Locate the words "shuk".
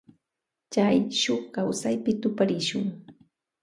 1.19-1.43